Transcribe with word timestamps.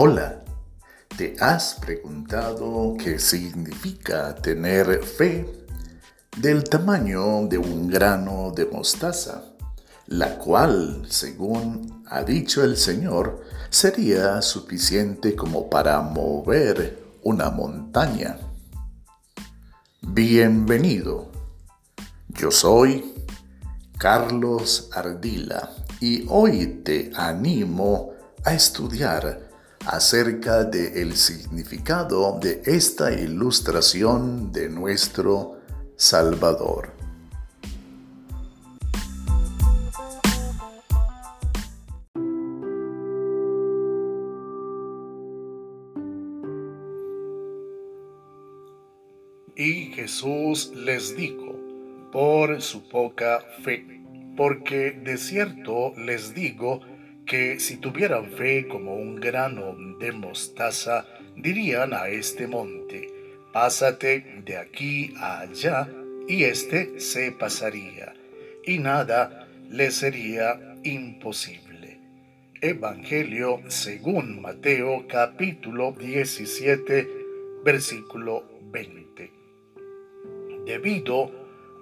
Hola, 0.00 0.44
¿te 1.16 1.34
has 1.40 1.74
preguntado 1.74 2.94
qué 3.02 3.18
significa 3.18 4.32
tener 4.32 5.02
fe 5.02 5.44
del 6.36 6.62
tamaño 6.62 7.48
de 7.48 7.58
un 7.58 7.88
grano 7.88 8.52
de 8.54 8.66
mostaza, 8.66 9.42
la 10.06 10.38
cual, 10.38 11.04
según 11.08 12.04
ha 12.06 12.22
dicho 12.22 12.62
el 12.62 12.76
Señor, 12.76 13.42
sería 13.70 14.40
suficiente 14.40 15.34
como 15.34 15.68
para 15.68 16.00
mover 16.00 17.02
una 17.24 17.50
montaña? 17.50 18.38
Bienvenido, 20.00 21.32
yo 22.28 22.52
soy 22.52 23.14
Carlos 23.98 24.90
Ardila 24.92 25.72
y 25.98 26.24
hoy 26.28 26.82
te 26.84 27.10
animo 27.16 28.12
a 28.44 28.54
estudiar 28.54 29.47
acerca 29.88 30.64
del 30.64 31.16
significado 31.16 32.38
de 32.38 32.60
esta 32.66 33.10
ilustración 33.10 34.52
de 34.52 34.68
nuestro 34.68 35.60
Salvador. 35.96 36.92
Y 49.56 49.86
Jesús 49.94 50.70
les 50.74 51.16
dijo, 51.16 51.56
por 52.12 52.60
su 52.60 52.86
poca 52.90 53.40
fe, 53.64 54.02
porque 54.36 54.92
de 54.92 55.16
cierto 55.16 55.94
les 55.96 56.34
digo, 56.34 56.80
que 57.28 57.60
si 57.60 57.76
tuvieran 57.76 58.32
fe 58.32 58.66
como 58.66 58.96
un 58.96 59.16
grano 59.16 59.76
de 60.00 60.12
mostaza, 60.12 61.06
dirían 61.36 61.92
a 61.92 62.08
este 62.08 62.48
monte, 62.48 63.12
pásate 63.52 64.42
de 64.44 64.56
aquí 64.56 65.12
a 65.18 65.40
allá, 65.40 65.88
y 66.26 66.44
éste 66.44 66.98
se 66.98 67.30
pasaría, 67.32 68.14
y 68.64 68.78
nada 68.78 69.46
le 69.70 69.90
sería 69.90 70.58
imposible. 70.82 72.00
Evangelio 72.60 73.60
según 73.68 74.40
Mateo 74.40 75.06
capítulo 75.06 75.92
17 75.92 77.08
versículo 77.62 78.44
20. 78.72 79.32
Debido 80.66 81.30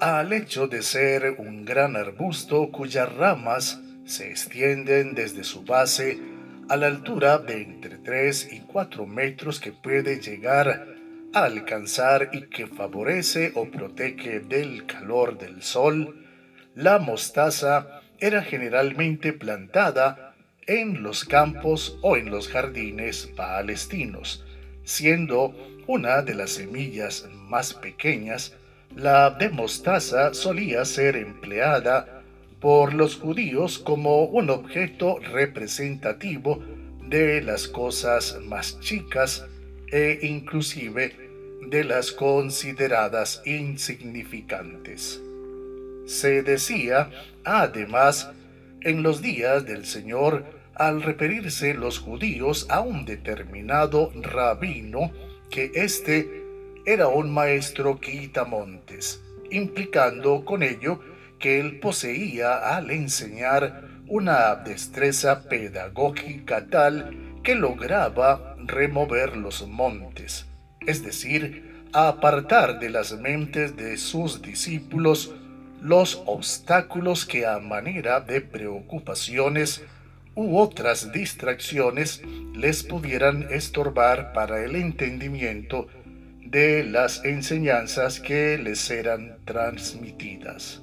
al 0.00 0.32
hecho 0.32 0.66
de 0.66 0.82
ser 0.82 1.36
un 1.38 1.64
gran 1.64 1.96
arbusto 1.96 2.70
cuyas 2.70 3.14
ramas 3.14 3.80
se 4.06 4.30
extienden 4.30 5.14
desde 5.14 5.44
su 5.44 5.64
base 5.64 6.18
a 6.68 6.76
la 6.76 6.86
altura 6.86 7.38
de 7.38 7.62
entre 7.62 7.98
3 7.98 8.52
y 8.52 8.60
4 8.60 9.06
metros 9.06 9.60
que 9.60 9.72
puede 9.72 10.20
llegar 10.20 10.94
a 11.34 11.44
alcanzar 11.44 12.30
y 12.32 12.42
que 12.42 12.66
favorece 12.66 13.52
o 13.54 13.66
protege 13.70 14.40
del 14.40 14.86
calor 14.86 15.38
del 15.38 15.62
sol, 15.62 16.24
la 16.74 16.98
mostaza 16.98 18.00
era 18.18 18.42
generalmente 18.42 19.32
plantada 19.32 20.34
en 20.66 21.02
los 21.02 21.24
campos 21.24 21.98
o 22.02 22.16
en 22.16 22.30
los 22.30 22.48
jardines 22.48 23.30
palestinos, 23.36 24.44
siendo 24.84 25.54
una 25.86 26.22
de 26.22 26.34
las 26.34 26.50
semillas 26.50 27.28
más 27.32 27.74
pequeñas, 27.74 28.54
la 28.94 29.30
de 29.30 29.48
mostaza 29.50 30.32
solía 30.32 30.84
ser 30.84 31.16
empleada 31.16 32.15
por 32.60 32.94
los 32.94 33.16
judíos 33.16 33.78
como 33.78 34.24
un 34.24 34.50
objeto 34.50 35.18
representativo 35.18 36.62
de 37.08 37.40
las 37.42 37.68
cosas 37.68 38.38
más 38.44 38.80
chicas 38.80 39.46
e 39.92 40.18
inclusive 40.22 41.14
de 41.68 41.84
las 41.84 42.12
consideradas 42.12 43.42
insignificantes. 43.44 45.22
Se 46.06 46.42
decía, 46.42 47.10
además, 47.44 48.30
en 48.82 49.02
los 49.02 49.20
días 49.20 49.66
del 49.66 49.84
Señor, 49.84 50.44
al 50.74 51.02
referirse 51.02 51.74
los 51.74 51.98
judíos 51.98 52.66
a 52.68 52.80
un 52.80 53.04
determinado 53.04 54.12
rabino, 54.14 55.10
que 55.50 55.72
éste 55.74 56.44
era 56.84 57.08
un 57.08 57.32
maestro 57.32 57.98
quitamontes, 57.98 59.20
implicando 59.50 60.44
con 60.44 60.62
ello 60.62 61.00
que 61.38 61.60
él 61.60 61.80
poseía 61.80 62.76
al 62.76 62.90
enseñar 62.90 63.84
una 64.08 64.54
destreza 64.56 65.48
pedagógica 65.48 66.66
tal 66.66 67.40
que 67.42 67.54
lograba 67.54 68.56
remover 68.64 69.36
los 69.36 69.66
montes, 69.66 70.46
es 70.86 71.02
decir, 71.02 71.84
apartar 71.92 72.78
de 72.78 72.90
las 72.90 73.12
mentes 73.18 73.76
de 73.76 73.96
sus 73.96 74.42
discípulos 74.42 75.34
los 75.80 76.22
obstáculos 76.26 77.24
que 77.26 77.46
a 77.46 77.58
manera 77.58 78.20
de 78.20 78.40
preocupaciones 78.40 79.82
u 80.34 80.58
otras 80.58 81.12
distracciones 81.12 82.22
les 82.54 82.82
pudieran 82.82 83.46
estorbar 83.50 84.32
para 84.32 84.64
el 84.64 84.76
entendimiento 84.76 85.86
de 86.44 86.84
las 86.84 87.24
enseñanzas 87.24 88.20
que 88.20 88.58
les 88.58 88.90
eran 88.90 89.38
transmitidas. 89.44 90.82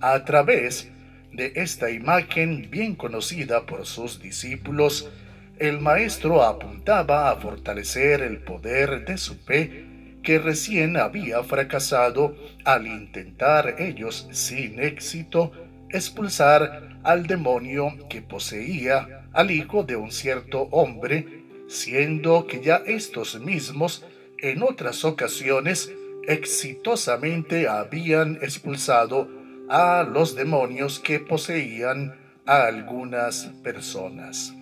A 0.00 0.24
través 0.24 0.88
de 1.32 1.52
esta 1.56 1.90
imagen 1.90 2.68
bien 2.70 2.94
conocida 2.94 3.66
por 3.66 3.84
sus 3.84 4.20
discípulos, 4.20 5.10
el 5.58 5.80
maestro 5.80 6.44
apuntaba 6.44 7.30
a 7.30 7.36
fortalecer 7.36 8.22
el 8.22 8.38
poder 8.38 9.04
de 9.04 9.18
su 9.18 9.34
fe 9.34 9.84
que 10.22 10.38
recién 10.38 10.96
había 10.96 11.42
fracasado 11.42 12.36
al 12.64 12.86
intentar 12.86 13.74
ellos 13.80 14.28
sin 14.30 14.78
éxito 14.78 15.52
expulsar 15.90 17.00
al 17.02 17.26
demonio 17.26 17.96
que 18.08 18.22
poseía 18.22 19.26
al 19.32 19.50
hijo 19.50 19.82
de 19.82 19.96
un 19.96 20.12
cierto 20.12 20.62
hombre, 20.70 21.44
siendo 21.68 22.46
que 22.46 22.60
ya 22.60 22.82
estos 22.86 23.40
mismos 23.40 24.04
en 24.38 24.62
otras 24.62 25.04
ocasiones 25.04 25.92
exitosamente 26.28 27.66
habían 27.66 28.36
expulsado 28.42 29.37
a 29.68 30.02
los 30.02 30.34
demonios 30.34 30.98
que 30.98 31.20
poseían 31.20 32.14
a 32.46 32.66
algunas 32.66 33.46
personas. 33.62 34.54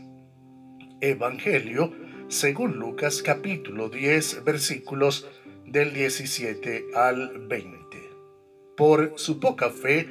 Evangelio 1.00 1.93
según 2.28 2.78
Lucas 2.78 3.22
capítulo 3.22 3.89
10 3.89 4.43
versículos 4.45 5.28
del 5.65 5.95
17 5.95 6.87
al 6.95 7.47
20. 7.47 7.77
Por 8.77 9.12
su 9.16 9.39
poca 9.39 9.71
fe, 9.71 10.09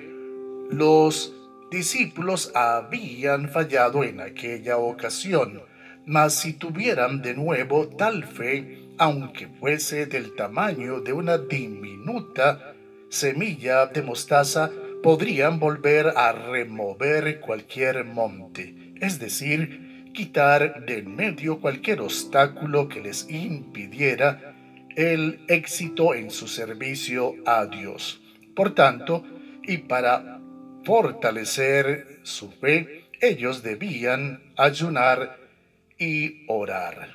los 0.69 1.33
discípulos 1.69 2.51
habían 2.55 3.49
fallado 3.49 4.03
en 4.05 4.21
aquella 4.21 4.77
ocasión, 4.77 5.61
mas 6.05 6.35
si 6.35 6.53
tuvieran 6.53 7.21
de 7.21 7.33
nuevo 7.33 7.89
tal 7.89 8.23
fe, 8.23 8.87
aunque 8.97 9.47
fuese 9.59 10.05
del 10.05 10.35
tamaño 10.35 11.01
de 11.01 11.11
una 11.11 11.37
diminuta 11.37 12.75
semilla 13.09 13.87
de 13.87 14.01
mostaza, 14.01 14.71
podrían 15.05 15.59
volver 15.59 16.13
a 16.15 16.31
remover 16.31 17.39
cualquier 17.39 18.05
monte, 18.05 18.95
es 18.99 19.19
decir, 19.19 20.09
quitar 20.15 20.83
de 20.83 20.97
en 20.97 21.15
medio 21.15 21.61
cualquier 21.61 22.01
obstáculo 22.01 22.89
que 22.89 23.01
les 23.01 23.29
impidiera 23.29 24.55
el 24.95 25.45
éxito 25.47 26.15
en 26.15 26.31
su 26.31 26.47
servicio 26.47 27.35
a 27.45 27.67
Dios. 27.67 28.19
Por 28.55 28.73
tanto, 28.73 29.23
y 29.61 29.77
para 29.77 30.41
fortalecer 30.83 32.21
su 32.23 32.49
fe, 32.49 33.03
ellos 33.21 33.61
debían 33.61 34.41
ayunar 34.57 35.37
y 35.99 36.45
orar. 36.47 37.09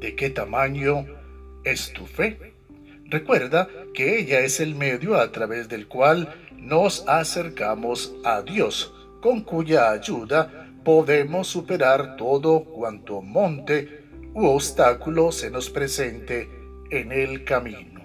¿De 0.00 0.14
qué 0.14 0.28
tamaño 0.28 1.06
es 1.64 1.94
tu 1.94 2.04
fe? 2.04 2.52
Recuerda 3.06 3.70
que 3.94 4.18
ella 4.18 4.40
es 4.40 4.60
el 4.60 4.74
medio 4.74 5.14
a 5.14 5.32
través 5.32 5.70
del 5.70 5.88
cual 5.88 6.47
nos 6.58 7.06
acercamos 7.08 8.14
a 8.24 8.42
Dios, 8.42 8.94
con 9.20 9.42
cuya 9.42 9.90
ayuda 9.90 10.68
podemos 10.84 11.48
superar 11.48 12.16
todo 12.16 12.64
cuanto 12.64 13.22
monte 13.22 14.04
u 14.34 14.46
obstáculo 14.46 15.32
se 15.32 15.50
nos 15.50 15.70
presente 15.70 16.48
en 16.90 17.12
el 17.12 17.44
camino. 17.44 18.00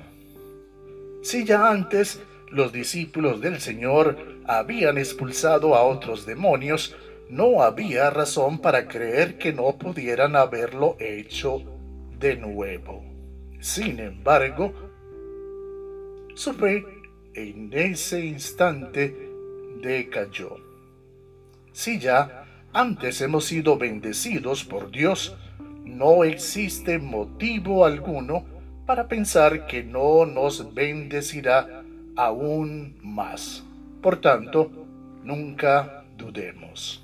Si 1.21 1.45
ya 1.45 1.69
antes 1.69 2.21
los 2.49 2.71
discípulos 2.71 3.41
del 3.41 3.59
Señor 3.59 4.17
habían 4.45 4.97
expulsado 4.97 5.75
a 5.75 5.83
otros 5.83 6.25
demonios, 6.25 6.95
no 7.29 7.63
había 7.63 8.09
razón 8.09 8.59
para 8.59 8.87
creer 8.87 9.37
que 9.37 9.53
no 9.53 9.77
pudieran 9.77 10.35
haberlo 10.35 10.95
hecho 10.99 11.61
de 12.19 12.35
nuevo. 12.35 13.03
Sin 13.59 13.99
embargo, 13.99 14.73
su 16.35 16.53
fe 16.53 16.85
en 17.33 17.71
ese 17.73 18.25
instante 18.25 19.15
decayó. 19.81 20.57
Si 21.71 21.99
ya 21.99 22.43
Antes 22.75 23.21
hemos 23.21 23.45
sido 23.45 23.77
bendecidos 23.77 24.63
por 24.63 24.89
Dios. 24.89 25.37
No 25.85 26.23
existe 26.23 26.97
motivo 26.97 27.85
alguno 27.85 28.45
para 28.87 29.07
pensar 29.07 29.67
que 29.67 29.83
no 29.83 30.25
nos 30.25 30.73
bendecirá 30.73 31.83
aún 32.15 32.97
más. 33.03 33.63
Por 34.01 34.19
tanto, 34.19 34.71
nunca 35.23 36.03
dudemos. 36.17 37.03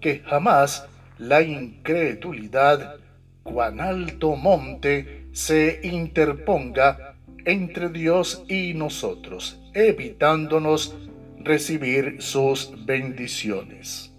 Que 0.00 0.20
jamás 0.20 0.88
la 1.18 1.42
incredulidad, 1.42 2.96
cuán 3.42 3.78
alto 3.82 4.36
monte, 4.36 5.26
se 5.32 5.80
interponga 5.82 7.09
entre 7.50 7.88
Dios 7.88 8.44
y 8.48 8.74
nosotros, 8.74 9.58
evitándonos 9.74 10.94
recibir 11.38 12.22
sus 12.22 12.72
bendiciones. 12.84 14.09